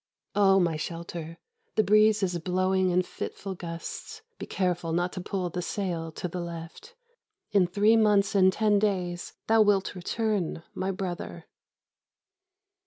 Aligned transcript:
Oh, 0.33 0.59
my 0.59 0.77
shelter! 0.77 1.37
the 1.75 1.83
breeze 1.83 2.23
is 2.23 2.39
blowing 2.39 2.89
in 2.89 3.03
fitful 3.03 3.53
gusts; 3.53 4.23
Be 4.39 4.47
careful 4.47 4.93
not 4.93 5.13
to 5.13 5.21
pull 5.21 5.51
the 5.51 5.61
sail 5.61 6.11
to 6.13 6.27
the 6.27 6.39
left. 6.39 6.95
In 7.51 7.67
three 7.67 7.97
months 7.97 8.33
and 8.33 8.51
ten 8.51 8.79
days, 8.79 9.33
Thou 9.45 9.61
wilt 9.61 9.93
return, 9.93 10.63
my 10.73 10.89
brother! 10.89 11.45